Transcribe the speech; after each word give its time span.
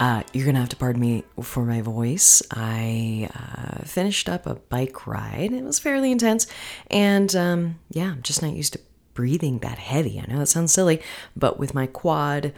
Uh, 0.00 0.22
you're 0.32 0.46
gonna 0.46 0.60
have 0.60 0.68
to 0.70 0.76
pardon 0.76 1.00
me 1.00 1.24
for 1.42 1.64
my 1.64 1.80
voice. 1.80 2.42
I 2.50 3.28
uh, 3.34 3.84
finished 3.84 4.28
up 4.28 4.46
a 4.46 4.56
bike 4.56 5.06
ride. 5.06 5.52
It 5.52 5.64
was 5.64 5.78
fairly 5.78 6.10
intense, 6.10 6.46
and 6.90 7.34
um, 7.36 7.78
yeah, 7.90 8.10
I'm 8.10 8.22
just 8.22 8.42
not 8.42 8.52
used 8.52 8.74
to 8.74 8.80
breathing 9.14 9.60
that 9.60 9.78
heavy. 9.78 10.20
I 10.20 10.30
know 10.30 10.40
that 10.40 10.46
sounds 10.46 10.72
silly, 10.72 11.00
but 11.36 11.58
with 11.58 11.74
my 11.74 11.86
quad, 11.86 12.52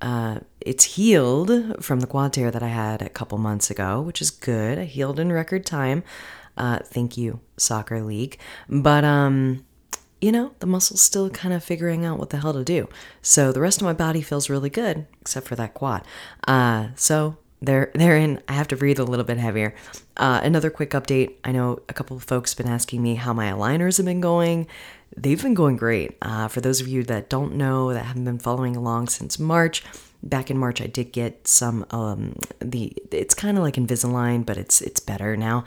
uh, 0.00 0.40
it's 0.60 0.84
healed 0.84 1.82
from 1.82 2.00
the 2.00 2.06
quad 2.06 2.32
tear 2.32 2.50
that 2.50 2.62
I 2.62 2.68
had 2.68 3.02
a 3.02 3.08
couple 3.08 3.38
months 3.38 3.70
ago, 3.70 4.00
which 4.00 4.20
is 4.20 4.30
good. 4.30 4.78
I 4.78 4.84
healed 4.84 5.20
in 5.20 5.32
record 5.32 5.64
time. 5.64 6.02
Uh, 6.56 6.78
thank 6.84 7.16
you, 7.16 7.40
soccer 7.56 8.02
league. 8.02 8.38
But 8.68 9.04
um, 9.04 9.64
you 10.20 10.32
know, 10.32 10.52
the 10.60 10.66
muscle's 10.66 11.00
still 11.00 11.30
kind 11.30 11.54
of 11.54 11.64
figuring 11.64 12.04
out 12.04 12.18
what 12.18 12.30
the 12.30 12.38
hell 12.38 12.52
to 12.52 12.64
do. 12.64 12.88
So 13.22 13.52
the 13.52 13.60
rest 13.60 13.80
of 13.80 13.84
my 13.84 13.92
body 13.92 14.20
feels 14.20 14.50
really 14.50 14.70
good, 14.70 15.06
except 15.20 15.46
for 15.46 15.56
that 15.56 15.74
quad. 15.74 16.04
Uh, 16.46 16.88
so 16.94 17.36
they're 17.62 17.90
they're 17.94 18.16
in. 18.16 18.42
I 18.48 18.54
have 18.54 18.68
to 18.68 18.76
breathe 18.76 18.98
a 18.98 19.04
little 19.04 19.24
bit 19.24 19.38
heavier. 19.38 19.74
Uh, 20.16 20.40
another 20.42 20.70
quick 20.70 20.90
update. 20.90 21.34
I 21.44 21.52
know 21.52 21.80
a 21.88 21.94
couple 21.94 22.16
of 22.16 22.24
folks 22.24 22.52
have 22.52 22.64
been 22.64 22.72
asking 22.72 23.02
me 23.02 23.14
how 23.14 23.32
my 23.32 23.50
aligners 23.50 23.96
have 23.98 24.06
been 24.06 24.20
going. 24.20 24.66
They've 25.16 25.42
been 25.42 25.54
going 25.54 25.76
great. 25.76 26.16
Uh, 26.22 26.48
for 26.48 26.60
those 26.60 26.80
of 26.80 26.88
you 26.88 27.02
that 27.04 27.28
don't 27.28 27.54
know, 27.54 27.92
that 27.92 28.04
haven't 28.04 28.24
been 28.24 28.38
following 28.38 28.76
along 28.76 29.08
since 29.08 29.38
March, 29.38 29.82
back 30.22 30.50
in 30.50 30.58
March 30.58 30.80
I 30.80 30.86
did 30.86 31.12
get 31.12 31.46
some 31.46 31.86
um 31.90 32.36
the 32.58 32.92
it's 33.10 33.34
kind 33.34 33.56
of 33.56 33.62
like 33.62 33.74
Invisalign 33.74 34.44
but 34.44 34.56
it's 34.56 34.80
it's 34.80 35.00
better 35.00 35.36
now 35.36 35.64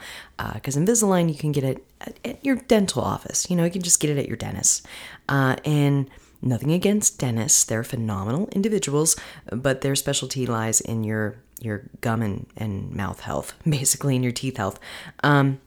because 0.52 0.76
uh, 0.76 0.80
Invisalign 0.80 1.28
you 1.28 1.38
can 1.38 1.52
get 1.52 1.64
it 1.64 1.84
at, 2.00 2.18
at, 2.24 2.44
your 2.44 2.56
dental 2.56 3.02
office. 3.02 3.48
You 3.50 3.56
know 3.56 3.64
you 3.64 3.70
can 3.70 3.82
just 3.82 4.00
get 4.00 4.10
it 4.10 4.18
at 4.18 4.28
your 4.28 4.36
dentist. 4.36 4.86
Uh, 5.28 5.56
and 5.64 6.08
nothing 6.42 6.72
against 6.72 7.18
dentists. 7.18 7.64
They're 7.64 7.84
phenomenal 7.84 8.48
individuals 8.52 9.16
but 9.50 9.80
their 9.80 9.96
specialty 9.96 10.46
lies 10.46 10.80
in 10.80 11.04
your 11.04 11.36
your 11.60 11.84
gum 12.00 12.22
and, 12.22 12.46
and 12.56 12.92
mouth 12.92 13.20
health 13.20 13.54
basically 13.68 14.16
in 14.16 14.22
your 14.22 14.32
teeth 14.32 14.56
health. 14.56 14.78
Um, 15.22 15.60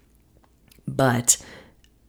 but 0.88 1.38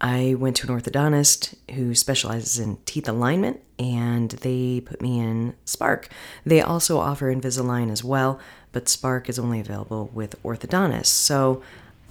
I 0.00 0.34
went 0.38 0.56
to 0.56 0.70
an 0.70 0.80
orthodontist 0.80 1.54
who 1.74 1.94
specializes 1.94 2.58
in 2.58 2.78
teeth 2.84 3.08
alignment 3.08 3.60
and 3.78 4.30
they 4.30 4.80
put 4.80 5.02
me 5.02 5.18
in 5.18 5.54
Spark. 5.64 6.08
They 6.46 6.60
also 6.60 6.98
offer 6.98 7.34
Invisalign 7.34 7.90
as 7.90 8.04
well, 8.04 8.38
but 8.72 8.88
Spark 8.88 9.28
is 9.28 9.38
only 9.38 9.58
available 9.60 10.10
with 10.12 10.40
orthodontists. 10.42 11.06
So 11.06 11.62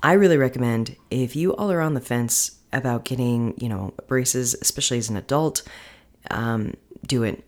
I 0.04 0.14
really 0.14 0.38
recommend 0.38 0.96
if 1.10 1.36
you 1.36 1.56
all 1.56 1.72
are 1.72 1.82
on 1.82 1.94
the 1.94 2.02
fence 2.02 2.58
about 2.74 3.06
getting, 3.06 3.54
you 3.58 3.70
know, 3.70 3.94
braces, 4.08 4.54
especially 4.62 4.98
as 4.98 5.10
an 5.10 5.16
adult, 5.16 5.64
um, 6.30 6.74
do 7.06 7.24
it. 7.24 7.48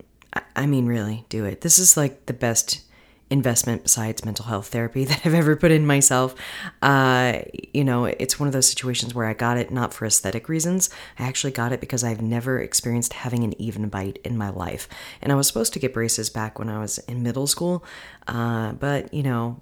I 0.56 0.66
mean, 0.66 0.86
really, 0.86 1.26
do 1.30 1.44
it. 1.46 1.62
This 1.62 1.80
is 1.80 1.98
like 1.98 2.28
the 2.28 2.34
best 2.34 2.82
investment 3.30 3.84
besides 3.84 4.26
mental 4.26 4.46
health 4.46 4.68
therapy 4.68 5.06
that 5.06 5.26
I've 5.26 5.34
ever 5.34 5.56
put 5.56 5.72
in 5.72 5.86
myself. 5.86 6.36
Uh, 6.82 7.40
you 7.74 7.84
know, 7.84 8.06
it's 8.06 8.40
one 8.40 8.48
of 8.48 8.54
those 8.54 8.68
situations 8.68 9.14
where 9.14 9.26
I 9.26 9.34
got 9.34 9.58
it 9.58 9.72
not 9.72 9.94
for 9.94 10.06
aesthetic 10.06 10.50
reasons. 10.50 10.90
I 11.18 11.24
actually 11.24 11.52
got 11.52 11.72
it 11.72 11.80
because 11.80 12.04
I've 12.04 12.22
never 12.22 12.60
experienced 12.60 13.14
having 13.14 13.44
an 13.44 13.60
even 13.62 13.90
bite 13.90 14.20
in 14.24 14.38
my 14.38 14.50
life. 14.50 14.88
And 15.22 15.32
I 15.32 15.36
was 15.36 15.48
supposed 15.48 15.74
to 15.74 15.80
get 15.80 15.94
braces 15.94 16.30
back 16.30 16.60
when 16.60 16.70
I 16.70 16.80
was 16.80 16.98
in 17.00 17.24
middle 17.24 17.48
school. 17.48 17.84
Uh, 18.28 18.74
but, 18.74 19.14
you 19.14 19.24
know, 19.24 19.62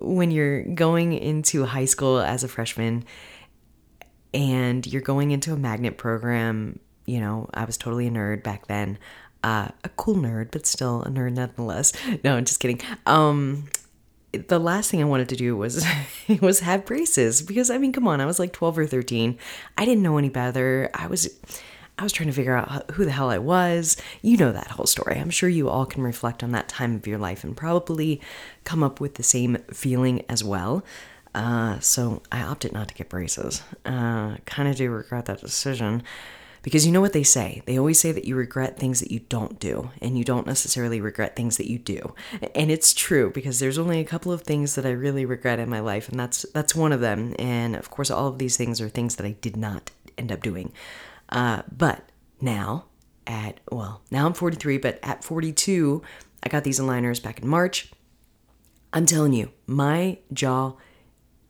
when 0.00 0.30
you're 0.30 0.62
going 0.62 1.12
into 1.12 1.64
high 1.64 1.84
school 1.84 2.20
as 2.20 2.44
a 2.44 2.48
freshman 2.48 3.04
and 4.34 4.86
you're 4.86 5.02
going 5.02 5.30
into 5.30 5.52
a 5.52 5.56
magnet 5.56 5.96
program, 5.96 6.80
you 7.06 7.20
know, 7.20 7.48
I 7.54 7.64
was 7.64 7.76
totally 7.76 8.08
a 8.08 8.10
nerd 8.10 8.42
back 8.42 8.66
then 8.66 8.98
uh, 9.42 9.68
a 9.84 9.88
cool 9.90 10.16
nerd, 10.16 10.50
but 10.50 10.66
still 10.66 11.02
a 11.02 11.08
nerd 11.08 11.34
nonetheless. 11.34 11.92
No, 12.24 12.36
I'm 12.36 12.44
just 12.44 12.60
kidding. 12.60 12.80
Um, 13.06 13.68
the 14.32 14.58
last 14.58 14.90
thing 14.90 15.00
I 15.00 15.04
wanted 15.04 15.28
to 15.30 15.36
do 15.36 15.56
was 15.56 15.86
was 16.40 16.60
have 16.60 16.84
braces 16.84 17.42
because 17.42 17.70
I 17.70 17.78
mean, 17.78 17.92
come 17.92 18.08
on, 18.08 18.20
I 18.20 18.26
was 18.26 18.38
like 18.38 18.52
12 18.52 18.78
or 18.78 18.86
13. 18.86 19.38
I 19.78 19.84
didn't 19.84 20.02
know 20.02 20.18
any 20.18 20.28
better. 20.28 20.90
I 20.94 21.06
was 21.06 21.28
I 21.98 22.02
was 22.02 22.12
trying 22.12 22.28
to 22.28 22.34
figure 22.34 22.56
out 22.56 22.90
who 22.92 23.04
the 23.04 23.10
hell 23.10 23.30
I 23.30 23.38
was. 23.38 23.96
You 24.20 24.36
know 24.36 24.52
that 24.52 24.72
whole 24.72 24.86
story. 24.86 25.18
I'm 25.18 25.30
sure 25.30 25.48
you 25.48 25.68
all 25.68 25.86
can 25.86 26.02
reflect 26.02 26.42
on 26.42 26.52
that 26.52 26.68
time 26.68 26.94
of 26.94 27.06
your 27.06 27.18
life 27.18 27.42
and 27.42 27.56
probably 27.56 28.20
come 28.64 28.82
up 28.82 29.00
with 29.00 29.14
the 29.14 29.22
same 29.22 29.56
feeling 29.72 30.24
as 30.28 30.44
well. 30.44 30.84
Uh, 31.34 31.78
so 31.80 32.22
I 32.30 32.42
opted 32.42 32.72
not 32.72 32.88
to 32.88 32.94
get 32.94 33.08
braces. 33.08 33.62
Uh, 33.84 34.36
kind 34.44 34.68
of 34.68 34.76
do 34.76 34.90
regret 34.90 35.26
that 35.26 35.40
decision. 35.40 36.02
Because 36.66 36.84
you 36.84 36.90
know 36.90 37.00
what 37.00 37.12
they 37.12 37.22
say? 37.22 37.62
They 37.64 37.78
always 37.78 38.00
say 38.00 38.10
that 38.10 38.24
you 38.24 38.34
regret 38.34 38.76
things 38.76 38.98
that 38.98 39.12
you 39.12 39.20
don't 39.20 39.60
do, 39.60 39.92
and 40.02 40.18
you 40.18 40.24
don't 40.24 40.48
necessarily 40.48 41.00
regret 41.00 41.36
things 41.36 41.58
that 41.58 41.70
you 41.70 41.78
do. 41.78 42.12
And 42.56 42.72
it's 42.72 42.92
true 42.92 43.30
because 43.30 43.60
there's 43.60 43.78
only 43.78 44.00
a 44.00 44.04
couple 44.04 44.32
of 44.32 44.42
things 44.42 44.74
that 44.74 44.84
I 44.84 44.90
really 44.90 45.24
regret 45.24 45.60
in 45.60 45.70
my 45.70 45.78
life, 45.78 46.08
and 46.08 46.18
that's 46.18 46.42
that's 46.52 46.74
one 46.74 46.90
of 46.90 47.00
them. 47.00 47.36
And 47.38 47.76
of 47.76 47.90
course, 47.90 48.10
all 48.10 48.26
of 48.26 48.38
these 48.38 48.56
things 48.56 48.80
are 48.80 48.88
things 48.88 49.14
that 49.14 49.24
I 49.24 49.36
did 49.40 49.56
not 49.56 49.92
end 50.18 50.32
up 50.32 50.42
doing. 50.42 50.72
Uh, 51.28 51.62
but 51.70 52.10
now, 52.40 52.86
at 53.28 53.60
well, 53.70 54.02
now 54.10 54.26
I'm 54.26 54.32
43, 54.32 54.78
but 54.78 54.98
at 55.04 55.22
42, 55.22 56.02
I 56.42 56.48
got 56.48 56.64
these 56.64 56.80
aligners 56.80 57.22
back 57.22 57.40
in 57.40 57.46
March. 57.46 57.92
I'm 58.92 59.06
telling 59.06 59.34
you, 59.34 59.52
my 59.68 60.18
jaw 60.32 60.72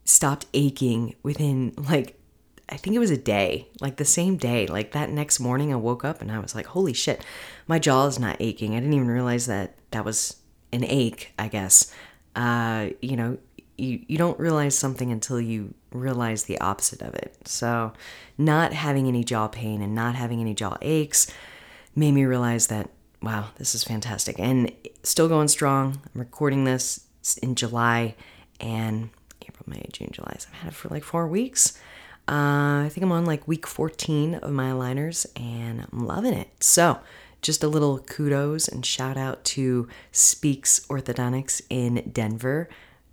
stopped 0.04 0.44
aching 0.52 1.14
within 1.22 1.72
like 1.88 2.20
I 2.68 2.76
think 2.76 2.96
it 2.96 3.00
was 3.00 3.12
a 3.12 3.16
day, 3.16 3.68
like 3.80 3.96
the 3.96 4.04
same 4.04 4.36
day. 4.36 4.66
Like 4.66 4.92
that 4.92 5.10
next 5.10 5.38
morning, 5.38 5.72
I 5.72 5.76
woke 5.76 6.04
up 6.04 6.20
and 6.20 6.32
I 6.32 6.38
was 6.40 6.54
like, 6.54 6.66
holy 6.66 6.92
shit, 6.92 7.24
my 7.66 7.78
jaw 7.78 8.06
is 8.06 8.18
not 8.18 8.36
aching. 8.40 8.74
I 8.74 8.80
didn't 8.80 8.94
even 8.94 9.08
realize 9.08 9.46
that 9.46 9.76
that 9.92 10.04
was 10.04 10.36
an 10.72 10.84
ache, 10.84 11.32
I 11.38 11.48
guess. 11.48 11.92
Uh, 12.34 12.88
you 13.00 13.16
know, 13.16 13.38
you, 13.78 14.00
you 14.08 14.18
don't 14.18 14.38
realize 14.38 14.76
something 14.76 15.12
until 15.12 15.40
you 15.40 15.74
realize 15.92 16.44
the 16.44 16.60
opposite 16.60 17.02
of 17.02 17.14
it. 17.14 17.36
So, 17.44 17.92
not 18.36 18.72
having 18.72 19.06
any 19.06 19.22
jaw 19.22 19.48
pain 19.48 19.80
and 19.80 19.94
not 19.94 20.14
having 20.14 20.40
any 20.40 20.54
jaw 20.54 20.76
aches 20.82 21.32
made 21.94 22.12
me 22.12 22.24
realize 22.24 22.66
that, 22.66 22.90
wow, 23.22 23.50
this 23.56 23.74
is 23.74 23.84
fantastic. 23.84 24.38
And 24.38 24.72
still 25.02 25.28
going 25.28 25.48
strong. 25.48 26.00
I'm 26.14 26.20
recording 26.20 26.64
this 26.64 27.06
in 27.42 27.54
July 27.54 28.14
and 28.60 29.10
April, 29.42 29.64
May, 29.66 29.86
June, 29.92 30.10
July. 30.12 30.36
So 30.38 30.48
I've 30.52 30.58
had 30.60 30.72
it 30.72 30.74
for 30.74 30.88
like 30.88 31.04
four 31.04 31.26
weeks. 31.26 31.78
Uh, 32.28 32.82
I 32.84 32.90
think 32.90 33.04
I'm 33.04 33.12
on 33.12 33.24
like 33.24 33.46
week 33.46 33.66
14 33.66 34.36
of 34.36 34.50
my 34.50 34.70
aligners 34.70 35.26
and 35.36 35.86
I'm 35.92 36.06
loving 36.06 36.34
it. 36.34 36.48
So, 36.60 36.98
just 37.40 37.62
a 37.62 37.68
little 37.68 38.00
kudos 38.00 38.66
and 38.66 38.84
shout 38.84 39.16
out 39.16 39.44
to 39.44 39.88
Speaks 40.10 40.80
Orthodontics 40.88 41.62
in 41.70 42.10
Denver. 42.12 42.68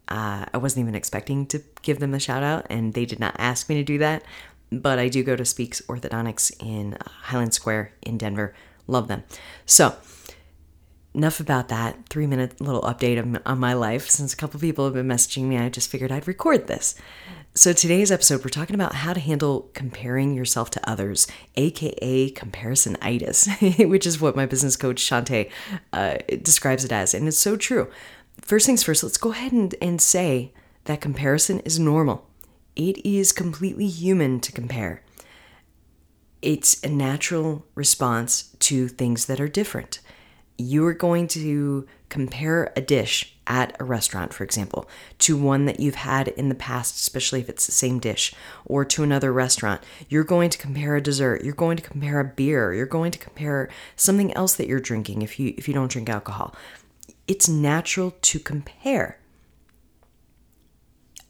Uh, 0.08 0.46
I 0.52 0.58
wasn't 0.58 0.84
even 0.84 0.96
expecting 0.96 1.46
to 1.48 1.62
give 1.82 2.00
them 2.00 2.14
a 2.14 2.20
shout 2.20 2.44
out, 2.44 2.66
and 2.70 2.94
they 2.94 3.06
did 3.06 3.20
not 3.20 3.36
ask 3.38 3.70
me 3.70 3.76
to 3.76 3.84
do 3.84 3.98
that. 4.00 4.24
But 4.72 4.98
I 4.98 5.08
do 5.08 5.24
go 5.24 5.36
to 5.36 5.46
Speaks 5.46 5.82
Orthodontics 5.82 6.52
in 6.60 6.96
uh, 6.96 7.10
Highland 7.24 7.54
Square 7.54 7.92
in 8.02 8.18
Denver. 8.18 8.56
Love 8.88 9.08
them. 9.08 9.24
So, 9.66 9.96
enough 11.14 11.40
about 11.40 11.70
that. 11.70 12.08
Three 12.10 12.28
minute 12.28 12.60
little 12.60 12.82
update 12.82 13.42
on 13.46 13.60
my 13.60 13.74
life. 13.74 14.10
Since 14.10 14.34
a 14.34 14.38
couple 14.38 14.60
people 14.60 14.86
have 14.86 14.94
been 14.94 15.08
messaging 15.08 15.44
me, 15.44 15.58
I 15.58 15.70
just 15.70 15.90
figured 15.90 16.12
I'd 16.12 16.28
record 16.28 16.68
this. 16.68 16.96
So, 17.56 17.72
today's 17.72 18.12
episode, 18.12 18.44
we're 18.44 18.50
talking 18.50 18.74
about 18.74 18.96
how 18.96 19.14
to 19.14 19.20
handle 19.20 19.70
comparing 19.76 20.34
yourself 20.34 20.72
to 20.72 20.90
others, 20.90 21.28
aka 21.56 22.32
comparisonitis, 22.32 23.88
which 23.90 24.08
is 24.08 24.20
what 24.20 24.36
my 24.36 24.48
business 24.48 24.76
coach 24.76 25.02
Shante 25.02 25.52
uh, 25.92 26.18
describes 26.42 26.84
it 26.84 26.92
as. 26.92 27.14
And 27.14 27.28
it's 27.28 27.38
so 27.38 27.56
true. 27.56 27.92
First 28.42 28.66
things 28.66 28.82
first, 28.82 29.04
let's 29.04 29.18
go 29.18 29.32
ahead 29.32 29.52
and, 29.52 29.76
and 29.82 30.02
say 30.02 30.52
that 30.86 31.00
comparison 31.00 31.60
is 31.60 31.78
normal. 31.78 32.28
It 32.76 33.06
is 33.06 33.32
completely 33.32 33.88
human 33.88 34.40
to 34.40 34.52
compare. 34.52 35.04
It's 36.42 36.84
a 36.84 36.90
natural 36.90 37.66
response 37.76 38.56
to 38.60 38.88
things 38.88 39.28
that 39.28 39.40
are 39.40 39.48
different. 39.48 40.00
You 40.58 40.86
are 40.86 40.94
going 40.94 41.28
to 41.30 41.88
compare 42.10 42.72
a 42.76 42.82
dish 42.82 43.36
at 43.48 43.76
a 43.80 43.84
restaurant, 43.84 44.34
for 44.34 44.44
example, 44.44 44.88
to 45.18 45.36
one 45.36 45.66
that 45.66 45.80
you've 45.80 45.96
had 45.96 46.28
in 46.30 46.50
the 46.50 46.56
past, 46.56 46.96
especially 46.96 47.40
if 47.40 47.50
it's 47.50 47.66
the 47.66 47.72
same 47.72 48.00
dish, 48.00 48.34
or 48.66 48.86
to 48.86 49.04
another 49.04 49.34
restaurant. 49.34 49.82
You're 50.10 50.24
going 50.24 50.50
to 50.52 50.58
compare 50.58 50.96
a 50.96 51.02
dessert, 51.02 51.44
you're 51.44 51.56
going 51.56 51.78
to 51.78 51.84
compare 51.84 52.20
a 52.20 52.26
beer, 52.26 52.74
you're 52.74 52.86
going 52.86 53.12
to 53.12 53.20
compare 53.20 53.70
something 53.96 54.32
else 54.34 54.56
that 54.56 54.68
you're 54.68 54.80
drinking 54.80 55.24
if 55.24 55.40
you 55.40 55.54
if 55.58 55.68
you 55.68 55.74
don't 55.74 55.92
drink 55.92 56.10
alcohol. 56.10 56.56
It's 57.28 57.50
natural 57.50 58.16
to 58.22 58.40
compare. 58.40 59.18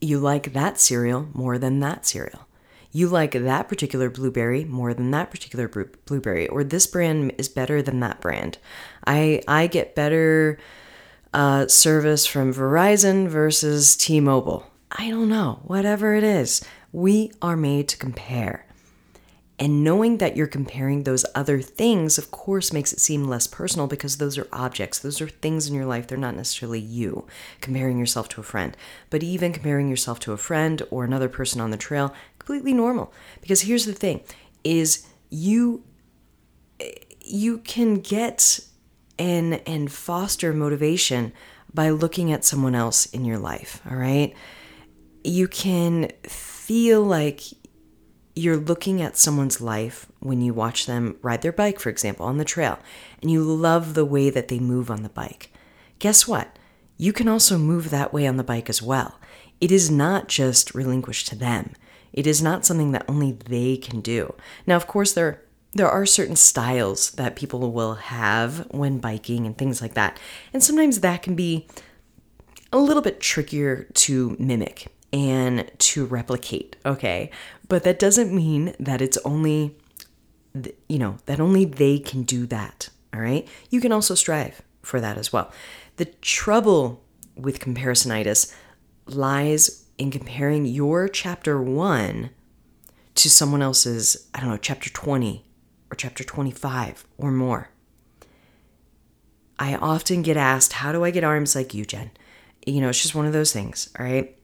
You 0.01 0.19
like 0.19 0.51
that 0.53 0.79
cereal 0.79 1.29
more 1.33 1.57
than 1.57 1.79
that 1.79 2.05
cereal. 2.05 2.47
You 2.91 3.07
like 3.07 3.31
that 3.31 3.69
particular 3.69 4.09
blueberry 4.11 4.65
more 4.65 4.93
than 4.93 5.09
that 5.11 5.31
particular 5.31 5.67
blueberry, 5.67 6.47
or 6.47 6.63
this 6.63 6.85
brand 6.85 7.33
is 7.39 7.49
better 7.49 7.81
than 7.81 8.01
that 8.01 8.21
brand. 8.21 8.59
I 9.05 9.41
I 9.47 9.67
get 9.67 9.95
better 9.95 10.59
uh, 11.33 11.67
service 11.67 12.25
from 12.25 12.53
Verizon 12.53 13.27
versus 13.27 13.95
T-Mobile. 13.95 14.69
I 14.91 15.09
don't 15.09 15.29
know, 15.29 15.61
whatever 15.63 16.13
it 16.13 16.23
is. 16.23 16.63
We 16.91 17.31
are 17.41 17.57
made 17.57 17.87
to 17.89 17.97
compare. 17.97 18.67
And 19.59 19.83
knowing 19.83 20.17
that 20.17 20.35
you're 20.35 20.47
comparing 20.47 21.03
those 21.03 21.25
other 21.35 21.61
things, 21.61 22.17
of 22.17 22.31
course, 22.31 22.73
makes 22.73 22.91
it 22.91 22.99
seem 22.99 23.25
less 23.25 23.47
personal 23.47 23.87
because 23.87 24.17
those 24.17 24.37
are 24.37 24.47
objects. 24.51 24.99
Those 24.99 25.21
are 25.21 25.27
things 25.27 25.67
in 25.67 25.75
your 25.75 25.85
life. 25.85 26.07
They're 26.07 26.17
not 26.17 26.35
necessarily 26.35 26.79
you 26.79 27.27
comparing 27.61 27.97
yourself 27.97 28.29
to 28.29 28.41
a 28.41 28.43
friend. 28.43 28.75
But 29.09 29.23
even 29.23 29.53
comparing 29.53 29.89
yourself 29.89 30.19
to 30.21 30.33
a 30.33 30.37
friend 30.37 30.81
or 30.91 31.03
another 31.03 31.29
person 31.29 31.61
on 31.61 31.71
the 31.71 31.77
trail, 31.77 32.13
completely 32.39 32.73
normal. 32.73 33.13
Because 33.41 33.61
here's 33.61 33.85
the 33.85 33.93
thing 33.93 34.21
is 34.63 35.07
you 35.29 35.83
you 37.21 37.59
can 37.59 37.95
get 37.95 38.59
and 39.17 39.61
and 39.67 39.91
foster 39.91 40.53
motivation 40.53 41.33
by 41.73 41.89
looking 41.89 42.31
at 42.31 42.45
someone 42.45 42.75
else 42.75 43.05
in 43.07 43.25
your 43.25 43.39
life, 43.39 43.81
all 43.89 43.97
right? 43.97 44.35
You 45.23 45.47
can 45.47 46.11
feel 46.23 47.03
like 47.03 47.41
you're 48.35 48.57
looking 48.57 49.01
at 49.01 49.17
someone's 49.17 49.61
life 49.61 50.07
when 50.19 50.41
you 50.41 50.53
watch 50.53 50.85
them 50.85 51.17
ride 51.21 51.41
their 51.41 51.51
bike, 51.51 51.79
for 51.79 51.89
example, 51.89 52.25
on 52.25 52.37
the 52.37 52.45
trail, 52.45 52.79
and 53.21 53.29
you 53.29 53.43
love 53.43 53.93
the 53.93 54.05
way 54.05 54.29
that 54.29 54.47
they 54.47 54.59
move 54.59 54.89
on 54.89 55.03
the 55.03 55.09
bike. 55.09 55.51
Guess 55.99 56.27
what? 56.27 56.57
You 56.97 57.13
can 57.13 57.27
also 57.27 57.57
move 57.57 57.89
that 57.89 58.13
way 58.13 58.27
on 58.27 58.37
the 58.37 58.43
bike 58.43 58.69
as 58.69 58.81
well. 58.81 59.19
It 59.61 59.71
is 59.71 59.89
not 59.89 60.27
just 60.27 60.75
relinquished 60.75 61.27
to 61.27 61.35
them. 61.35 61.73
It 62.11 62.27
is 62.27 62.41
not 62.41 62.65
something 62.65 62.91
that 62.91 63.05
only 63.07 63.31
they 63.31 63.77
can 63.77 64.01
do. 64.01 64.35
Now, 64.67 64.75
of 64.75 64.87
course, 64.87 65.13
there 65.13 65.43
there 65.73 65.89
are 65.89 66.05
certain 66.05 66.35
styles 66.35 67.11
that 67.11 67.35
people 67.35 67.71
will 67.71 67.95
have 67.95 68.67
when 68.71 68.99
biking 68.99 69.45
and 69.45 69.57
things 69.57 69.81
like 69.81 69.95
that. 69.95 70.19
And 70.53 70.63
sometimes 70.63 70.99
that 70.99 71.23
can 71.23 71.35
be 71.35 71.67
a 72.71 72.77
little 72.77 73.01
bit 73.01 73.19
trickier 73.19 73.87
to 73.93 74.35
mimic 74.39 74.87
and 75.11 75.69
to 75.79 76.05
replicate, 76.05 76.75
okay? 76.85 77.29
But 77.67 77.83
that 77.83 77.99
doesn't 77.99 78.33
mean 78.33 78.75
that 78.79 79.01
it's 79.01 79.17
only, 79.25 79.75
you 80.87 80.99
know, 80.99 81.17
that 81.25 81.39
only 81.39 81.65
they 81.65 81.99
can 81.99 82.23
do 82.23 82.45
that, 82.47 82.89
all 83.13 83.21
right? 83.21 83.47
You 83.69 83.81
can 83.81 83.91
also 83.91 84.15
strive 84.15 84.61
for 84.81 84.99
that 85.01 85.17
as 85.17 85.31
well. 85.31 85.51
The 85.97 86.05
trouble 86.05 87.03
with 87.35 87.59
comparisonitis 87.59 88.53
lies 89.05 89.85
in 89.97 90.11
comparing 90.11 90.65
your 90.65 91.07
chapter 91.07 91.61
one 91.61 92.31
to 93.15 93.29
someone 93.29 93.61
else's, 93.61 94.29
I 94.33 94.39
don't 94.39 94.49
know, 94.49 94.57
chapter 94.57 94.89
20 94.89 95.45
or 95.93 95.95
chapter 95.95 96.23
25 96.23 97.05
or 97.19 97.31
more. 97.31 97.69
I 99.59 99.75
often 99.75 100.23
get 100.23 100.37
asked, 100.37 100.73
How 100.73 100.91
do 100.91 101.03
I 101.03 101.11
get 101.11 101.23
arms 101.23 101.55
like 101.55 101.75
you, 101.75 101.85
Jen? 101.85 102.09
You 102.65 102.81
know, 102.81 102.89
it's 102.89 103.01
just 103.01 103.13
one 103.13 103.27
of 103.27 103.33
those 103.33 103.53
things, 103.53 103.89
all 103.99 104.05
right? 104.05 104.35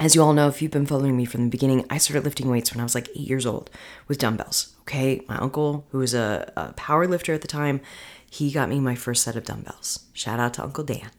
As 0.00 0.16
you 0.16 0.22
all 0.22 0.32
know, 0.32 0.48
if 0.48 0.60
you've 0.60 0.72
been 0.72 0.86
following 0.86 1.16
me 1.16 1.24
from 1.24 1.44
the 1.44 1.50
beginning, 1.50 1.86
I 1.88 1.98
started 1.98 2.24
lifting 2.24 2.50
weights 2.50 2.72
when 2.72 2.80
I 2.80 2.82
was 2.82 2.96
like 2.96 3.08
eight 3.10 3.28
years 3.28 3.46
old 3.46 3.70
with 4.08 4.18
dumbbells. 4.18 4.74
Okay, 4.80 5.22
my 5.28 5.36
uncle, 5.36 5.86
who 5.90 5.98
was 5.98 6.14
a, 6.14 6.52
a 6.56 6.72
power 6.72 7.06
lifter 7.06 7.32
at 7.32 7.42
the 7.42 7.46
time, 7.46 7.80
he 8.28 8.50
got 8.50 8.68
me 8.68 8.80
my 8.80 8.96
first 8.96 9.22
set 9.22 9.36
of 9.36 9.44
dumbbells. 9.44 10.06
Shout 10.12 10.40
out 10.40 10.54
to 10.54 10.64
Uncle 10.64 10.82
Dan. 10.82 11.10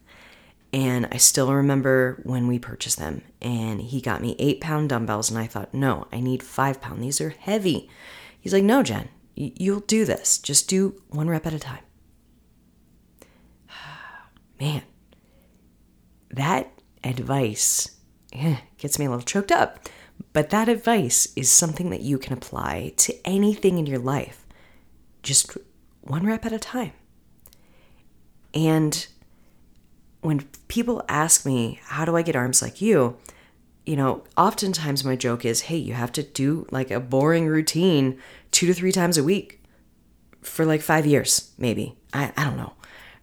And 0.74 1.08
I 1.10 1.18
still 1.18 1.54
remember 1.54 2.20
when 2.24 2.48
we 2.48 2.60
purchased 2.60 2.98
them, 2.98 3.22
and 3.42 3.80
he 3.80 4.02
got 4.02 4.22
me 4.22 4.36
eight 4.40 4.60
pound 4.60 4.90
dumbbells, 4.90 5.30
and 5.30 5.40
I 5.40 5.48
thought, 5.48 5.74
no, 5.74 6.08
I 6.12 6.20
need 6.20 6.44
five 6.44 6.82
pound. 6.82 7.02
These 7.02 7.22
are 7.22 7.30
heavy. 7.30 7.90
He's 8.42 8.52
like, 8.52 8.66
no, 8.66 8.84
Jen, 8.84 9.08
you'll 9.36 9.82
do 9.82 10.06
this. 10.06 10.38
Just 10.38 10.70
do 10.70 11.02
one 11.10 11.28
rep 11.28 11.46
at 11.46 11.54
a 11.54 11.60
time. 11.60 11.84
Man, 14.60 14.84
that 16.32 16.70
advice 17.04 17.98
eh, 18.34 18.58
gets 18.78 18.98
me 19.00 19.06
a 19.06 19.10
little 19.10 19.24
choked 19.24 19.52
up. 19.52 19.88
But 20.32 20.50
that 20.50 20.70
advice 20.70 21.32
is 21.36 21.52
something 21.52 21.90
that 21.90 22.02
you 22.02 22.18
can 22.18 22.34
apply 22.34 22.94
to 22.98 23.16
anything 23.28 23.78
in 23.78 23.86
your 23.86 24.00
life, 24.00 24.46
just 25.22 25.58
one 26.02 26.26
rep 26.26 26.46
at 26.46 26.52
a 26.52 26.60
time. 26.60 26.94
And 28.54 29.06
when 30.22 30.48
people 30.68 31.04
ask 31.08 31.46
me, 31.46 31.80
How 31.84 32.06
do 32.06 32.16
I 32.16 32.22
get 32.22 32.36
arms 32.36 32.62
like 32.62 32.82
you? 32.82 33.18
You 33.86 33.96
know, 33.96 34.24
oftentimes 34.38 35.04
my 35.04 35.16
joke 35.16 35.46
is, 35.46 35.62
Hey, 35.62 35.78
you 35.78 35.94
have 35.94 36.12
to 36.14 36.24
do 36.24 36.68
like 36.72 36.90
a 36.90 37.00
boring 37.00 37.48
routine 37.48 38.20
two 38.54 38.68
to 38.68 38.74
three 38.74 38.94
times 38.94 39.18
a 39.18 39.24
week 39.24 39.62
for 40.42 40.66
like 40.66 40.82
five 40.82 41.06
years, 41.06 41.52
maybe. 41.58 41.98
I, 42.14 42.32
I 42.38 42.46
don't 42.46 42.58
know 42.58 42.74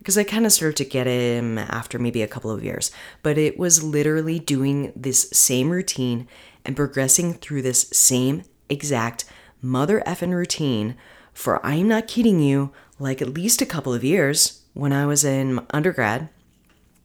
because 0.00 0.16
I 0.16 0.24
kind 0.24 0.46
of 0.46 0.52
started 0.52 0.76
to 0.78 0.84
get 0.84 1.06
him 1.06 1.58
after 1.58 1.98
maybe 1.98 2.22
a 2.22 2.26
couple 2.26 2.50
of 2.50 2.64
years. 2.64 2.90
But 3.22 3.36
it 3.38 3.58
was 3.58 3.82
literally 3.82 4.38
doing 4.38 4.92
this 4.96 5.28
same 5.30 5.70
routine 5.70 6.26
and 6.64 6.74
progressing 6.74 7.34
through 7.34 7.62
this 7.62 7.88
same 7.92 8.42
exact 8.68 9.24
mother 9.60 10.02
effing 10.06 10.32
routine 10.32 10.96
for 11.32 11.64
I'm 11.64 11.88
not 11.88 12.08
kidding 12.08 12.40
you, 12.40 12.72
like 12.98 13.20
at 13.20 13.34
least 13.34 13.62
a 13.62 13.66
couple 13.66 13.92
of 13.92 14.02
years 14.02 14.62
when 14.72 14.92
I 14.92 15.06
was 15.06 15.22
in 15.22 15.60
undergrad, 15.70 16.30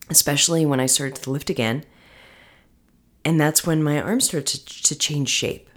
especially 0.09 0.65
when 0.65 0.79
I 0.79 0.85
started 0.85 1.21
to 1.21 1.31
lift 1.31 1.49
again. 1.49 1.83
And 3.25 3.39
that's 3.39 3.65
when 3.65 3.83
my 3.83 4.01
arms 4.01 4.25
started 4.25 4.47
to, 4.47 4.83
to 4.83 4.95
change 4.95 5.29
shape. 5.29 5.69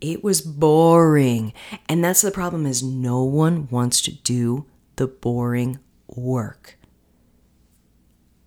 It 0.00 0.22
was 0.22 0.40
boring. 0.40 1.52
And 1.88 2.04
that's 2.04 2.22
the 2.22 2.30
problem 2.30 2.66
is 2.66 2.82
no 2.82 3.22
one 3.22 3.68
wants 3.68 4.00
to 4.02 4.12
do 4.12 4.66
the 4.96 5.06
boring 5.06 5.78
work. 6.06 6.76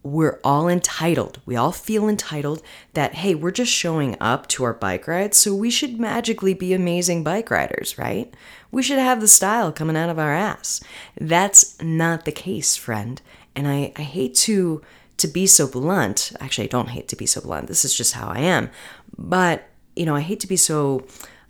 We're 0.03 0.39
all 0.44 0.68
entitled. 0.68 1.42
We 1.45 1.56
all 1.56 1.71
feel 1.71 2.09
entitled 2.09 2.63
that, 2.94 3.13
hey, 3.15 3.36
we're 3.36 3.51
just 3.51 3.71
showing 3.71 4.18
up 4.19 4.48
to 4.48 4.63
our 4.63 4.74
bike 4.74 5.07
rides, 5.07 5.38
so 5.38 5.53
we 5.53 5.69
should 5.69 6.00
magically 6.00 6.56
be 6.56 6.74
amazing 6.74 7.24
bike 7.24 7.51
riders, 7.51 8.00
right? 8.00 8.33
We 8.71 8.81
should 8.81 8.98
have 8.98 9.21
the 9.21 9.27
style 9.27 9.71
coming 9.71 9.95
out 9.95 10.09
of 10.09 10.18
our 10.18 10.33
ass. 10.33 10.81
That's 11.19 11.80
not 11.83 12.25
the 12.25 12.31
case, 12.31 12.75
friend. 12.75 13.21
And 13.56 13.68
I, 13.68 13.94
I 13.95 14.01
hate 14.01 14.33
to 14.36 14.81
to 15.18 15.27
be 15.27 15.45
so 15.45 15.68
blunt. 15.68 16.31
Actually, 16.39 16.63
I 16.63 16.71
don't 16.71 16.89
hate 16.89 17.07
to 17.09 17.15
be 17.15 17.27
so 17.27 17.42
blunt. 17.42 17.68
This 17.68 17.86
is 17.86 17.95
just 17.95 18.13
how 18.13 18.27
I 18.27 18.39
am. 18.39 18.71
But, 19.15 19.69
you 19.95 20.07
know, 20.07 20.15
I 20.15 20.21
hate 20.21 20.39
to 20.39 20.48
be 20.48 20.57
so 20.57 21.06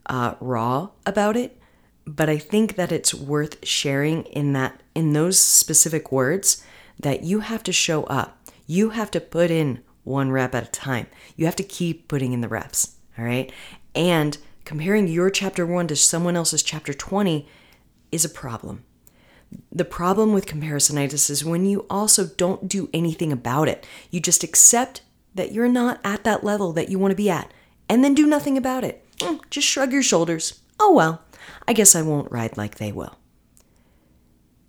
uh, 0.08 0.36
raw 0.40 0.90
about 1.06 1.36
it 1.36 1.62
but 2.06 2.30
I 2.30 2.38
think 2.38 2.76
that 2.76 2.92
it's 2.92 3.14
worth 3.14 3.66
sharing 3.66 4.24
in 4.26 4.54
that 4.54 4.82
in 4.96 5.14
those 5.14 5.40
specific 5.40 6.12
words 6.12 6.64
that 7.00 7.24
you 7.24 7.40
have 7.42 7.64
to 7.64 7.72
show 7.72 8.04
up. 8.04 8.38
You 8.68 8.90
have 8.92 9.12
to 9.12 9.22
put 9.22 9.52
in 9.52 9.82
one 10.04 10.32
rep 10.32 10.56
at 10.56 10.68
a 10.68 10.72
time. 10.72 11.08
You 11.36 11.46
have 11.46 11.56
to 11.58 11.64
keep 11.64 12.08
putting 12.08 12.34
in 12.34 12.42
the 12.42 12.48
reps, 12.48 12.96
all 13.18 13.26
right? 13.26 13.52
And 13.96 14.38
comparing 14.66 15.08
your 15.08 15.30
chapter 15.30 15.66
1 15.66 15.88
to 15.88 15.96
someone 15.96 16.36
else's 16.36 16.64
chapter 16.64 16.94
20 16.94 17.48
is 18.12 18.26
a 18.26 18.30
problem. 18.30 18.84
The 19.72 19.86
problem 19.86 20.34
with 20.34 20.46
comparisonitis 20.46 21.30
is 21.30 21.46
when 21.46 21.66
you 21.66 21.86
also 21.90 22.26
don't 22.26 22.68
do 22.68 22.90
anything 22.94 23.32
about 23.32 23.68
it. 23.68 23.86
You 24.10 24.20
just 24.20 24.44
accept 24.44 25.02
that 25.36 25.52
you're 25.52 25.68
not 25.68 26.00
at 26.04 26.24
that 26.24 26.44
level 26.44 26.74
that 26.74 26.90
you 26.90 26.98
want 27.00 27.12
to 27.12 27.16
be 27.16 27.30
at 27.30 27.54
and 27.90 28.04
then 28.04 28.14
do 28.14 28.26
nothing 28.26 28.58
about 28.58 28.84
it. 28.84 29.06
Mm, 29.22 29.42
just 29.50 29.68
shrug 29.68 29.92
your 29.92 30.04
shoulders. 30.04 30.62
Oh 30.80 30.94
well. 30.94 31.22
I 31.68 31.74
guess 31.74 31.96
I 31.96 32.02
won't 32.02 32.32
ride 32.32 32.58
like 32.58 32.76
they 32.76 32.92
will. 32.92 33.18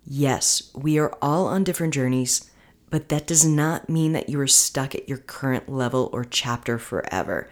Yes, 0.05 0.71
we 0.75 0.99
are 0.99 1.15
all 1.21 1.47
on 1.47 1.63
different 1.63 1.93
journeys, 1.93 2.49
but 2.89 3.09
that 3.09 3.25
does 3.25 3.45
not 3.45 3.89
mean 3.89 4.11
that 4.13 4.29
you 4.29 4.39
are 4.39 4.47
stuck 4.47 4.93
at 4.93 5.07
your 5.07 5.17
current 5.17 5.69
level 5.69 6.09
or 6.13 6.25
chapter 6.25 6.77
forever. 6.77 7.49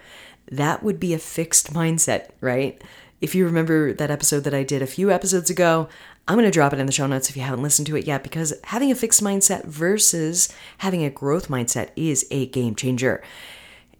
That 0.50 0.82
would 0.82 1.00
be 1.00 1.14
a 1.14 1.18
fixed 1.18 1.72
mindset, 1.74 2.30
right? 2.40 2.82
If 3.20 3.34
you 3.34 3.44
remember 3.44 3.92
that 3.92 4.10
episode 4.10 4.40
that 4.44 4.54
I 4.54 4.64
did 4.64 4.82
a 4.82 4.86
few 4.86 5.10
episodes 5.10 5.48
ago, 5.48 5.88
I'm 6.28 6.36
going 6.36 6.44
to 6.44 6.50
drop 6.50 6.72
it 6.72 6.78
in 6.78 6.86
the 6.86 6.92
show 6.92 7.06
notes 7.06 7.30
if 7.30 7.36
you 7.36 7.42
haven't 7.42 7.62
listened 7.62 7.86
to 7.86 7.96
it 7.96 8.06
yet 8.06 8.22
because 8.22 8.54
having 8.64 8.90
a 8.90 8.96
fixed 8.96 9.22
mindset 9.22 9.64
versus 9.64 10.52
having 10.78 11.04
a 11.04 11.10
growth 11.10 11.48
mindset 11.48 11.90
is 11.96 12.26
a 12.30 12.46
game 12.46 12.74
changer. 12.74 13.22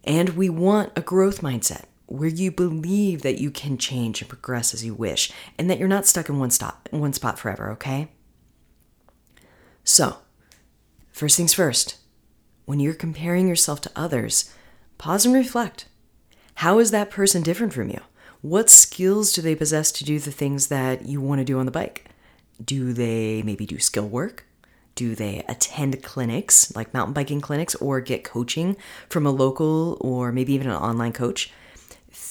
And 0.03 0.29
we 0.29 0.49
want 0.49 0.91
a 0.97 1.01
growth 1.01 1.41
mindset 1.41 1.85
where 2.13 2.29
you 2.29 2.51
believe 2.51 3.23
that 3.23 3.39
you 3.39 3.49
can 3.49 3.75
change 3.75 4.21
and 4.21 4.29
progress 4.29 4.71
as 4.71 4.85
you 4.85 4.93
wish 4.93 5.31
and 5.57 5.67
that 5.67 5.79
you're 5.79 5.87
not 5.87 6.05
stuck 6.05 6.29
in 6.29 6.37
one 6.37 6.51
spot 6.51 6.87
one 6.91 7.11
spot 7.11 7.39
forever, 7.39 7.71
okay? 7.71 8.07
So, 9.83 10.17
first 11.11 11.35
things 11.35 11.55
first, 11.55 11.97
when 12.65 12.79
you're 12.79 12.93
comparing 12.93 13.47
yourself 13.47 13.81
to 13.81 13.91
others, 13.95 14.53
pause 14.99 15.25
and 15.25 15.33
reflect. 15.33 15.87
How 16.55 16.77
is 16.77 16.91
that 16.91 17.09
person 17.09 17.41
different 17.41 17.73
from 17.73 17.89
you? 17.89 18.01
What 18.41 18.69
skills 18.69 19.33
do 19.33 19.41
they 19.41 19.55
possess 19.55 19.91
to 19.93 20.03
do 20.03 20.19
the 20.19 20.31
things 20.31 20.67
that 20.67 21.07
you 21.07 21.19
want 21.19 21.39
to 21.39 21.45
do 21.45 21.57
on 21.57 21.65
the 21.65 21.71
bike? 21.71 22.05
Do 22.63 22.93
they 22.93 23.41
maybe 23.41 23.65
do 23.65 23.79
skill 23.79 24.07
work? 24.07 24.45
Do 24.93 25.15
they 25.15 25.43
attend 25.49 26.03
clinics 26.03 26.75
like 26.75 26.93
mountain 26.93 27.13
biking 27.13 27.41
clinics 27.41 27.73
or 27.75 28.01
get 28.01 28.23
coaching 28.23 28.77
from 29.09 29.25
a 29.25 29.31
local 29.31 29.97
or 29.99 30.31
maybe 30.31 30.53
even 30.53 30.67
an 30.67 30.75
online 30.75 31.11
coach? 31.11 31.51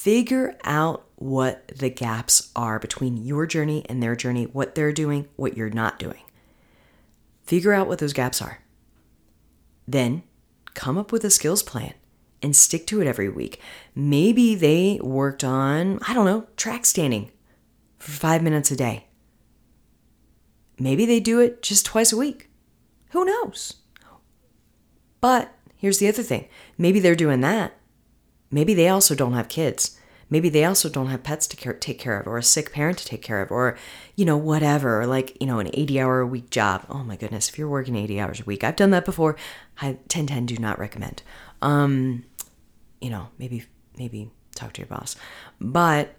Figure 0.02 0.56
out 0.64 1.06
what 1.14 1.68
the 1.68 1.88
gaps 1.88 2.50
are 2.56 2.80
between 2.80 3.16
your 3.16 3.47
journey 3.47 3.87
and 3.88 4.02
their 4.02 4.16
journey, 4.16 4.47
what 4.47 4.75
they're 4.75 4.90
doing, 4.90 5.28
what 5.37 5.56
you're 5.56 5.71
not 5.71 6.00
doing. 6.00 6.18
Figure 7.44 7.73
out 7.73 7.87
what 7.87 8.00
those 8.00 8.12
gaps 8.12 8.42
are. 8.42 8.59
Then 9.87 10.25
come 10.75 10.99
up 10.99 11.12
with 11.12 11.23
a 11.23 11.30
skills 11.30 11.62
plan 11.62 11.94
and 12.42 12.56
stick 12.56 12.85
to 12.88 13.00
it 13.00 13.06
every 13.06 13.28
week. 13.28 13.61
Maybe 13.94 14.56
they 14.56 14.99
worked 15.00 15.44
on, 15.44 16.00
I 16.09 16.14
don't 16.14 16.26
know, 16.26 16.49
track 16.56 16.85
standing 16.85 17.30
for 18.00 18.11
five 18.11 18.42
minutes 18.42 18.73
a 18.73 18.76
day. 18.76 19.06
Maybe 20.80 21.06
they 21.06 21.21
do 21.21 21.38
it 21.38 21.62
just 21.62 21.87
twice 21.87 22.12
a 22.12 22.16
week. 22.16 22.50
Who 23.11 23.25
knows? 23.25 23.75
But 25.21 25.54
here's 25.76 25.99
the 25.99 26.09
other 26.09 26.25
thing 26.25 26.49
maybe 26.76 26.99
they're 26.99 27.14
doing 27.14 27.40
that. 27.42 27.78
Maybe 28.52 28.75
they 28.75 28.88
also 28.88 29.14
don't 29.16 29.32
have 29.32 29.49
kids. 29.49 29.99
Maybe 30.30 30.49
they 30.49 30.64
also 30.64 30.88
don't 30.88 31.09
have 31.09 31.23
pets 31.23 31.47
to 31.49 31.56
care, 31.56 31.75
take 31.75 31.99
care 31.99 32.18
of, 32.18 32.26
or 32.26 32.38
a 32.38 32.42
sick 32.42 32.73
parent 32.73 32.99
to 32.99 33.04
take 33.04 33.21
care 33.21 33.42
of, 33.42 33.50
or, 33.50 33.76
you 34.16 34.25
know, 34.25 34.37
whatever, 34.37 35.06
like, 35.06 35.37
you 35.40 35.47
know, 35.47 35.59
an 35.59 35.68
80 35.75 36.00
hour 36.00 36.21
a 36.21 36.26
week 36.26 36.49
job. 36.49 36.87
Oh 36.88 37.04
my 37.04 37.16
goodness, 37.16 37.50
if 37.50 37.59
you're 37.59 37.68
working 37.68 37.97
80 37.97 38.21
hours 38.21 38.40
a 38.40 38.44
week, 38.44 38.64
I've 38.64 38.76
done 38.76 38.90
that 38.90 39.04
before. 39.04 39.37
I 39.80 39.88
1010 39.88 40.47
do 40.47 40.56
not 40.56 40.78
recommend. 40.78 41.23
Um, 41.61 42.25
you 43.00 43.11
know, 43.11 43.28
maybe, 43.38 43.64
maybe 43.99 44.30
talk 44.54 44.73
to 44.75 44.80
your 44.80 44.87
boss. 44.87 45.16
But 45.61 46.14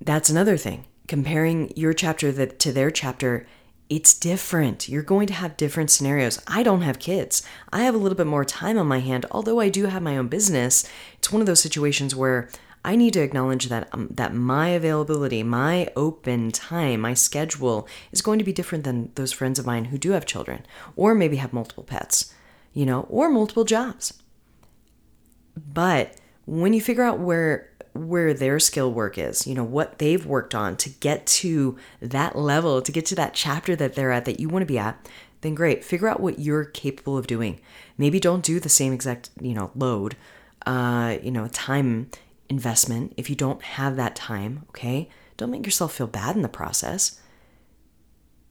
that's 0.00 0.30
another 0.30 0.56
thing. 0.56 0.86
Comparing 1.06 1.72
your 1.76 1.92
chapter 1.92 2.32
that, 2.32 2.58
to 2.60 2.72
their 2.72 2.90
chapter 2.90 3.46
it's 3.92 4.14
different. 4.14 4.88
You're 4.88 5.02
going 5.02 5.26
to 5.26 5.34
have 5.34 5.58
different 5.58 5.90
scenarios. 5.90 6.40
I 6.46 6.62
don't 6.62 6.80
have 6.80 6.98
kids. 6.98 7.42
I 7.70 7.82
have 7.82 7.94
a 7.94 7.98
little 7.98 8.16
bit 8.16 8.26
more 8.26 8.42
time 8.42 8.78
on 8.78 8.86
my 8.86 9.00
hand, 9.00 9.26
although 9.30 9.60
I 9.60 9.68
do 9.68 9.84
have 9.84 10.00
my 10.00 10.16
own 10.16 10.28
business. 10.28 10.88
It's 11.18 11.30
one 11.30 11.42
of 11.42 11.46
those 11.46 11.60
situations 11.60 12.16
where 12.16 12.48
I 12.86 12.96
need 12.96 13.12
to 13.12 13.20
acknowledge 13.20 13.66
that 13.66 13.90
um, 13.92 14.08
that 14.12 14.32
my 14.34 14.68
availability, 14.68 15.42
my 15.42 15.90
open 15.94 16.52
time, 16.52 17.02
my 17.02 17.12
schedule 17.12 17.86
is 18.12 18.22
going 18.22 18.38
to 18.38 18.46
be 18.46 18.52
different 18.54 18.84
than 18.84 19.12
those 19.14 19.30
friends 19.30 19.58
of 19.58 19.66
mine 19.66 19.84
who 19.84 19.98
do 19.98 20.12
have 20.12 20.24
children 20.24 20.64
or 20.96 21.14
maybe 21.14 21.36
have 21.36 21.52
multiple 21.52 21.84
pets, 21.84 22.32
you 22.72 22.86
know, 22.86 23.02
or 23.10 23.28
multiple 23.28 23.64
jobs. 23.64 24.14
But 25.54 26.16
when 26.46 26.72
you 26.72 26.80
figure 26.80 27.04
out 27.04 27.18
where 27.18 27.68
where 27.94 28.32
their 28.32 28.58
skill 28.58 28.92
work 28.92 29.18
is, 29.18 29.46
you 29.46 29.54
know, 29.54 29.64
what 29.64 29.98
they've 29.98 30.24
worked 30.24 30.54
on 30.54 30.76
to 30.78 30.88
get 30.88 31.26
to 31.26 31.76
that 32.00 32.36
level, 32.36 32.80
to 32.80 32.92
get 32.92 33.06
to 33.06 33.14
that 33.14 33.34
chapter 33.34 33.76
that 33.76 33.94
they're 33.94 34.12
at 34.12 34.24
that 34.24 34.40
you 34.40 34.48
want 34.48 34.62
to 34.62 34.66
be 34.66 34.78
at, 34.78 35.08
then 35.42 35.54
great. 35.54 35.84
Figure 35.84 36.08
out 36.08 36.20
what 36.20 36.38
you're 36.38 36.64
capable 36.64 37.18
of 37.18 37.26
doing. 37.26 37.60
Maybe 37.98 38.18
don't 38.18 38.44
do 38.44 38.58
the 38.58 38.68
same 38.68 38.92
exact, 38.92 39.30
you 39.40 39.54
know, 39.54 39.70
load, 39.74 40.16
uh, 40.66 41.18
you 41.22 41.30
know, 41.30 41.48
time 41.48 42.10
investment 42.48 43.12
if 43.16 43.28
you 43.28 43.36
don't 43.36 43.62
have 43.62 43.96
that 43.96 44.16
time, 44.16 44.64
okay? 44.70 45.08
Don't 45.36 45.50
make 45.50 45.66
yourself 45.66 45.92
feel 45.92 46.06
bad 46.06 46.36
in 46.36 46.42
the 46.42 46.48
process. 46.48 47.20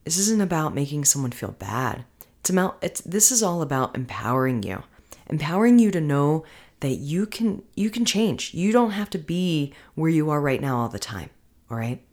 This 0.03 0.17
isn't 0.17 0.41
about 0.41 0.75
making 0.75 1.05
someone 1.05 1.31
feel 1.31 1.51
bad. 1.51 2.05
It's 2.41 2.50
about 2.50 2.77
it's 2.81 3.01
this 3.01 3.31
is 3.31 3.43
all 3.43 3.62
about 3.62 3.95
empowering 3.95 4.63
you. 4.63 4.83
Empowering 5.27 5.77
you 5.79 5.91
to 5.91 6.01
know 6.01 6.43
that 6.81 6.95
you 6.95 7.25
can 7.25 7.63
you 7.75 7.89
can 7.89 8.05
change. 8.05 8.53
You 8.53 8.71
don't 8.71 8.91
have 8.91 9.09
to 9.11 9.17
be 9.17 9.73
where 9.95 10.09
you 10.09 10.29
are 10.29 10.41
right 10.41 10.61
now 10.61 10.77
all 10.77 10.89
the 10.89 11.00
time, 11.00 11.29
all 11.69 11.77
right? 11.77 12.03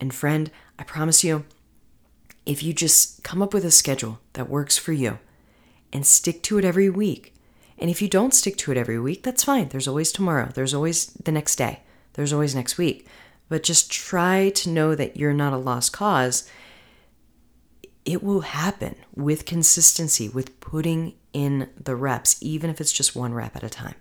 And 0.00 0.14
friend, 0.14 0.50
I 0.78 0.84
promise 0.84 1.24
you 1.24 1.44
if 2.46 2.62
you 2.62 2.72
just 2.72 3.24
come 3.24 3.42
up 3.42 3.52
with 3.52 3.64
a 3.64 3.70
schedule 3.70 4.20
that 4.34 4.48
works 4.48 4.76
for 4.76 4.92
you 4.92 5.18
and 5.92 6.06
stick 6.06 6.42
to 6.44 6.58
it 6.58 6.64
every 6.64 6.90
week. 6.90 7.34
And 7.78 7.90
if 7.90 8.00
you 8.00 8.08
don't 8.08 8.34
stick 8.34 8.56
to 8.58 8.72
it 8.72 8.76
every 8.76 9.00
week, 9.00 9.22
that's 9.22 9.44
fine. 9.44 9.68
There's 9.68 9.88
always 9.88 10.12
tomorrow. 10.12 10.50
There's 10.52 10.74
always 10.74 11.06
the 11.06 11.32
next 11.32 11.56
day. 11.56 11.80
There's 12.12 12.32
always 12.32 12.54
next 12.54 12.78
week. 12.78 13.06
But 13.48 13.62
just 13.62 13.90
try 13.90 14.50
to 14.50 14.70
know 14.70 14.94
that 14.94 15.16
you're 15.16 15.32
not 15.32 15.52
a 15.52 15.58
lost 15.58 15.92
cause. 15.92 16.48
It 18.04 18.22
will 18.22 18.42
happen 18.42 18.96
with 19.14 19.46
consistency, 19.46 20.28
with 20.28 20.60
putting 20.60 21.14
in 21.34 21.68
the 21.78 21.96
reps, 21.96 22.38
even 22.40 22.70
if 22.70 22.80
it's 22.80 22.92
just 22.92 23.14
one 23.14 23.34
rep 23.34 23.54
at 23.54 23.62
a 23.62 23.68
time. 23.68 23.96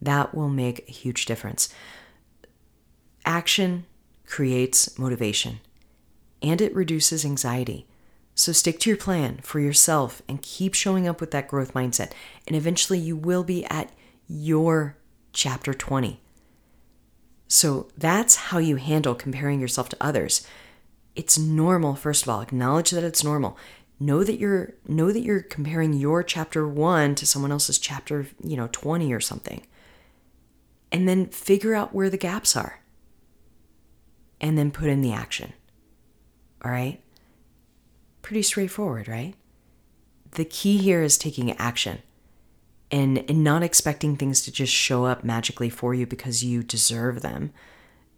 That 0.00 0.32
will 0.32 0.48
make 0.48 0.88
a 0.88 0.92
huge 0.92 1.24
difference. 1.24 1.68
Action 3.24 3.86
creates 4.26 4.96
motivation 4.98 5.58
and 6.40 6.60
it 6.60 6.74
reduces 6.74 7.24
anxiety. 7.24 7.88
So 8.36 8.52
stick 8.52 8.78
to 8.80 8.90
your 8.90 8.96
plan 8.96 9.40
for 9.42 9.58
yourself 9.58 10.22
and 10.28 10.40
keep 10.40 10.74
showing 10.74 11.08
up 11.08 11.20
with 11.20 11.32
that 11.32 11.48
growth 11.48 11.74
mindset. 11.74 12.12
And 12.46 12.54
eventually 12.54 12.98
you 12.98 13.16
will 13.16 13.42
be 13.42 13.64
at 13.64 13.90
your 14.28 14.96
chapter 15.32 15.74
20. 15.74 16.20
So 17.48 17.88
that's 17.96 18.36
how 18.36 18.58
you 18.58 18.76
handle 18.76 19.14
comparing 19.16 19.58
yourself 19.58 19.88
to 19.88 19.96
others. 20.00 20.46
It's 21.16 21.38
normal, 21.38 21.96
first 21.96 22.22
of 22.22 22.28
all, 22.28 22.40
acknowledge 22.40 22.90
that 22.90 23.02
it's 23.02 23.24
normal 23.24 23.56
know 24.00 24.22
that 24.22 24.38
you're 24.38 24.74
know 24.86 25.12
that 25.12 25.22
you're 25.22 25.42
comparing 25.42 25.92
your 25.92 26.22
chapter 26.22 26.66
1 26.66 27.14
to 27.16 27.26
someone 27.26 27.52
else's 27.52 27.78
chapter 27.78 28.26
you 28.42 28.56
know 28.56 28.68
20 28.72 29.12
or 29.12 29.20
something. 29.20 29.66
And 30.90 31.08
then 31.08 31.26
figure 31.26 31.74
out 31.74 31.94
where 31.94 32.08
the 32.08 32.16
gaps 32.16 32.56
are. 32.56 32.80
And 34.40 34.56
then 34.56 34.70
put 34.70 34.88
in 34.88 35.02
the 35.02 35.12
action. 35.12 35.52
All 36.64 36.70
right? 36.70 37.02
Pretty 38.22 38.42
straightforward 38.42 39.08
right? 39.08 39.34
The 40.32 40.44
key 40.44 40.78
here 40.78 41.02
is 41.02 41.18
taking 41.18 41.52
action 41.52 41.98
and, 42.90 43.18
and 43.28 43.44
not 43.44 43.62
expecting 43.62 44.16
things 44.16 44.42
to 44.42 44.52
just 44.52 44.72
show 44.72 45.04
up 45.04 45.24
magically 45.24 45.70
for 45.70 45.94
you 45.94 46.06
because 46.06 46.44
you 46.44 46.62
deserve 46.62 47.22
them 47.22 47.52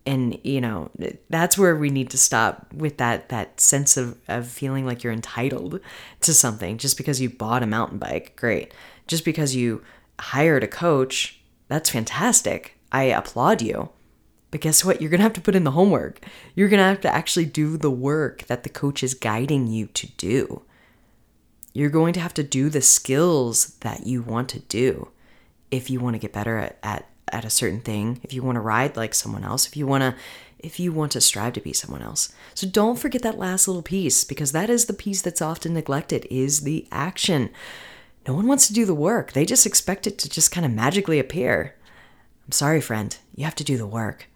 and 0.07 0.39
you 0.43 0.61
know 0.61 0.91
that's 1.29 1.59
where 1.59 1.77
we 1.77 1.91
need 1.91 2.11
to 2.11 2.19
stop 2.19 2.73
with 2.73 2.97
that 2.99 3.29
that 3.29 3.61
sense 3.61 3.97
of, 3.97 4.19
of 4.29 4.47
feeling 4.47 4.87
like 4.87 5.05
you're 5.05 5.13
entitled 5.13 5.81
to 6.23 6.35
something. 6.35 6.79
Just 6.79 6.97
because 6.97 7.21
you 7.21 7.31
bought 7.31 7.63
a 7.63 7.67
mountain 7.67 7.99
bike 7.99 8.35
great. 8.37 8.73
Just 9.07 9.25
because 9.25 9.55
you 9.55 9.83
hired 10.19 10.63
a 10.63 10.69
coach 10.69 11.41
that's 11.71 11.89
fantastic. 11.89 12.77
I 12.91 13.05
applaud 13.05 13.63
you. 13.63 13.91
But 14.51 14.61
guess 14.61 14.85
what? 14.85 15.01
You're 15.01 15.11
gonna 15.11 15.23
have 15.23 15.33
to 15.35 15.41
put 15.41 15.55
in 15.55 15.63
the 15.63 15.71
homework. 15.71 16.21
You're 16.57 16.69
gonna 16.69 16.89
have 16.89 17.01
to 17.03 17.15
actually 17.15 17.47
do 17.47 17.77
the 17.77 17.93
work 17.93 18.43
that 18.49 18.65
the 18.65 18.69
coach 18.69 19.05
is 19.05 19.15
guiding 19.15 19.69
you 19.69 19.87
to 19.87 20.09
do. 20.17 20.63
You're 21.73 21.91
going 21.91 22.13
to 22.15 22.21
have 22.21 22.35
to 22.35 22.43
do 22.43 22.69
the 22.69 22.83
skills 22.83 23.77
that 23.81 24.05
you 24.05 24.21
want 24.23 24.49
to 24.49 24.59
do 24.59 25.11
if 25.71 25.89
you 25.89 26.01
want 26.01 26.15
to 26.15 26.19
get 26.19 26.33
better 26.33 26.59
at, 26.59 26.79
at 26.83 27.07
at 27.33 27.45
a 27.45 27.51
certain 27.51 27.81
thing, 27.81 28.21
if 28.23 28.33
you 28.33 28.43
want 28.43 28.57
to 28.57 28.61
ride 28.61 28.97
like 28.97 29.15
someone 29.15 29.45
else, 29.45 29.67
if 29.67 29.77
you 29.77 29.87
want 29.87 30.03
to 30.03 30.15
if 30.59 30.79
you 30.79 30.93
want 30.93 31.13
to 31.13 31.21
strive 31.21 31.55
to 31.55 31.61
be 31.61 31.73
someone 31.73 32.03
else. 32.03 32.33
So 32.55 32.67
don't 32.67 32.99
forget 32.99 33.23
that 33.23 33.39
last 33.39 33.67
little 33.67 33.83
piece 33.83 34.25
because 34.25 34.53
that 34.53 34.69
is 34.69 34.87
the 34.87 34.93
piece 34.93 35.23
that's 35.23 35.41
often 35.41 35.73
neglected 35.73 36.27
is 36.31 36.61
the 36.61 36.87
action. 36.93 37.49
No 38.29 38.35
one 38.35 38.47
wants 38.47 38.67
to 38.67 38.75
do 38.75 38.85
the 38.85 38.95
work. 38.95 39.33
They 39.33 39.47
just 39.47 39.65
expect 39.65 40.07
it 40.07 40.19
to 40.19 40.29
just 40.29 40.53
kind 40.53 40.67
of 40.67 40.73
magically 40.73 41.19
appear. 41.19 41.77
I'm 42.45 42.53
sorry, 42.53 42.81
friend. 42.81 43.17
You 43.35 43.45
have 43.45 43.55
to 43.55 43.65
do 43.65 43.79
the 43.79 43.87
work. 43.87 44.29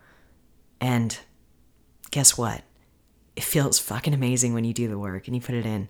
And 0.81 1.19
guess 2.11 2.39
what? 2.39 2.63
It 3.37 3.45
feels 3.45 3.79
fucking 3.79 4.15
amazing 4.15 4.55
when 4.55 4.65
you 4.65 4.73
do 4.73 4.89
the 4.89 4.99
work 4.99 5.27
and 5.27 5.35
you 5.35 5.43
put 5.43 5.55
it 5.55 5.67
in. 5.67 5.89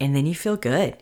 And 0.00 0.16
then 0.16 0.26
you 0.26 0.34
feel 0.34 0.56
good. 0.56 0.96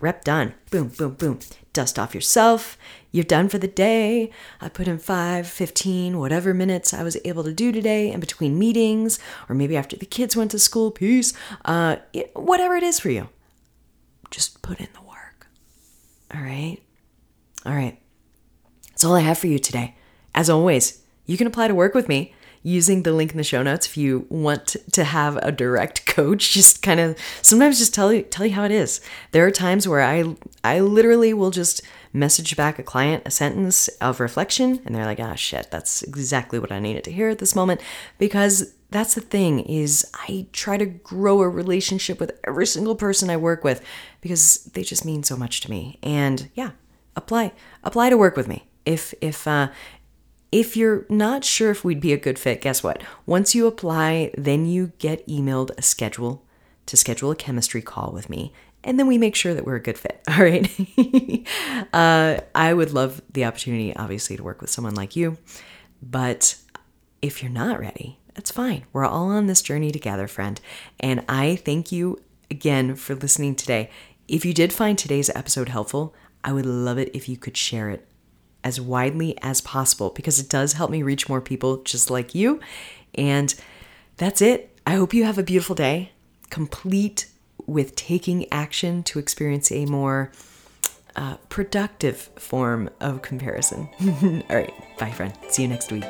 Rep 0.00 0.24
done. 0.24 0.54
Boom, 0.70 0.88
boom, 0.88 1.14
boom. 1.14 1.38
Dust 1.72 1.98
off 1.98 2.14
yourself. 2.14 2.78
You're 3.10 3.24
done 3.24 3.48
for 3.48 3.58
the 3.58 3.68
day. 3.68 4.30
I 4.60 4.68
put 4.68 4.88
in 4.88 4.98
five, 4.98 5.46
15, 5.46 6.18
whatever 6.18 6.52
minutes 6.54 6.92
I 6.92 7.02
was 7.02 7.16
able 7.24 7.44
to 7.44 7.52
do 7.52 7.72
today 7.72 8.10
in 8.10 8.20
between 8.20 8.58
meetings, 8.58 9.18
or 9.48 9.54
maybe 9.54 9.76
after 9.76 9.96
the 9.96 10.06
kids 10.06 10.36
went 10.36 10.50
to 10.52 10.58
school, 10.58 10.90
peace. 10.90 11.32
Uh, 11.64 11.96
whatever 12.34 12.76
it 12.76 12.82
is 12.82 13.00
for 13.00 13.10
you. 13.10 13.28
Just 14.30 14.62
put 14.62 14.78
in 14.78 14.88
the 14.94 15.02
work. 15.02 15.46
All 16.34 16.42
right? 16.42 16.78
All 17.64 17.74
right. 17.74 18.00
That's 18.90 19.04
all 19.04 19.14
I 19.14 19.20
have 19.20 19.38
for 19.38 19.46
you 19.46 19.58
today. 19.58 19.96
As 20.34 20.50
always, 20.50 21.02
you 21.26 21.36
can 21.36 21.46
apply 21.46 21.68
to 21.68 21.74
work 21.74 21.94
with 21.94 22.08
me 22.08 22.34
using 22.62 23.02
the 23.02 23.12
link 23.12 23.30
in 23.32 23.36
the 23.36 23.44
show 23.44 23.62
notes 23.62 23.86
if 23.86 23.96
you 23.96 24.26
want 24.28 24.76
to 24.92 25.04
have 25.04 25.36
a 25.38 25.52
direct 25.52 26.06
coach 26.06 26.52
just 26.54 26.82
kind 26.82 27.00
of 27.00 27.16
sometimes 27.42 27.78
just 27.78 27.94
tell 27.94 28.12
you 28.12 28.22
tell 28.22 28.46
you 28.46 28.52
how 28.52 28.64
it 28.64 28.70
is. 28.70 29.00
There 29.32 29.46
are 29.46 29.50
times 29.50 29.86
where 29.86 30.02
i 30.02 30.34
i 30.64 30.80
literally 30.80 31.32
will 31.32 31.50
just 31.50 31.82
message 32.12 32.56
back 32.56 32.78
a 32.78 32.82
client 32.82 33.22
a 33.26 33.30
sentence 33.30 33.88
of 34.00 34.18
reflection 34.18 34.80
and 34.84 34.94
they're 34.94 35.04
like 35.04 35.20
ah 35.20 35.34
shit 35.34 35.70
that's 35.70 36.02
exactly 36.02 36.58
what 36.58 36.72
i 36.72 36.78
needed 36.78 37.04
to 37.04 37.12
hear 37.12 37.28
at 37.28 37.38
this 37.38 37.54
moment. 37.54 37.80
Because 38.18 38.74
that's 38.90 39.14
the 39.14 39.20
thing 39.20 39.60
is 39.60 40.10
i 40.28 40.46
try 40.52 40.76
to 40.76 40.86
grow 40.86 41.40
a 41.40 41.48
relationship 41.48 42.18
with 42.18 42.38
every 42.44 42.66
single 42.66 42.96
person 42.96 43.30
i 43.30 43.36
work 43.36 43.62
with 43.64 43.84
because 44.20 44.64
they 44.72 44.82
just 44.82 45.04
mean 45.04 45.22
so 45.22 45.36
much 45.36 45.60
to 45.60 45.70
me. 45.70 45.98
And 46.02 46.50
yeah 46.54 46.70
apply 47.18 47.52
apply 47.84 48.08
to 48.08 48.16
work 48.16 48.36
with 48.36 48.48
me. 48.48 48.64
If 48.86 49.12
if 49.20 49.46
uh, 49.46 49.68
if 50.50 50.76
you're 50.76 51.04
not 51.08 51.44
sure 51.44 51.70
if 51.70 51.84
we'd 51.84 52.00
be 52.00 52.12
a 52.12 52.18
good 52.18 52.38
fit, 52.38 52.60
guess 52.60 52.82
what? 52.82 53.02
Once 53.26 53.54
you 53.54 53.66
apply, 53.66 54.32
then 54.36 54.66
you 54.66 54.92
get 54.98 55.26
emailed 55.26 55.70
a 55.76 55.82
schedule 55.82 56.44
to 56.86 56.96
schedule 56.96 57.30
a 57.30 57.36
chemistry 57.36 57.82
call 57.82 58.12
with 58.12 58.30
me. 58.30 58.52
And 58.82 58.98
then 58.98 59.06
we 59.06 59.18
make 59.18 59.34
sure 59.34 59.52
that 59.52 59.66
we're 59.66 59.76
a 59.76 59.82
good 59.82 59.98
fit. 59.98 60.22
All 60.28 60.42
right. 60.42 60.70
uh, 61.92 62.40
I 62.54 62.72
would 62.72 62.92
love 62.92 63.20
the 63.30 63.44
opportunity, 63.44 63.94
obviously, 63.94 64.36
to 64.36 64.42
work 64.42 64.60
with 64.60 64.70
someone 64.70 64.94
like 64.94 65.16
you. 65.16 65.36
But 66.02 66.56
If 67.20 67.42
you're 67.42 67.52
not 67.52 67.80
ready, 67.80 68.18
that's 68.34 68.50
fine. 68.52 68.84
We're 68.92 69.04
all 69.04 69.30
on 69.30 69.46
this 69.48 69.62
journey 69.62 69.90
together, 69.90 70.28
friend. 70.28 70.60
And 71.00 71.24
I 71.28 71.56
thank 71.56 71.90
you 71.90 72.22
again 72.50 72.94
for 72.94 73.16
listening 73.16 73.56
today. 73.56 73.90
If 74.28 74.44
you 74.44 74.54
did 74.54 74.72
find 74.72 74.96
today's 74.96 75.30
episode 75.30 75.68
helpful, 75.68 76.14
I 76.44 76.52
would 76.52 76.66
love 76.66 76.98
it 76.98 77.10
if 77.14 77.28
you 77.28 77.36
could 77.36 77.56
share 77.56 77.90
it 77.90 78.06
as 78.64 78.80
widely 78.80 79.36
as 79.42 79.60
possible 79.60 80.10
because 80.10 80.38
it 80.38 80.48
does 80.48 80.74
help 80.74 80.90
me 80.90 81.02
reach 81.02 81.28
more 81.28 81.40
people 81.40 81.82
just 81.82 82.10
like 82.10 82.34
you. 82.34 82.60
And 83.14 83.54
that's 84.16 84.42
it. 84.42 84.76
I 84.86 84.94
hope 84.94 85.14
you 85.14 85.24
have 85.24 85.38
a 85.38 85.42
beautiful 85.42 85.74
day, 85.74 86.12
complete 86.50 87.28
with 87.66 87.94
taking 87.94 88.50
action 88.52 89.02
to 89.04 89.18
experience 89.18 89.70
a 89.70 89.84
more 89.86 90.32
uh, 91.16 91.36
productive 91.48 92.30
form 92.36 92.88
of 93.00 93.22
comparison. 93.22 93.88
All 94.48 94.56
right. 94.56 94.72
Bye, 94.98 95.10
friend. 95.10 95.36
See 95.48 95.62
you 95.62 95.68
next 95.68 95.92
week. 95.92 96.04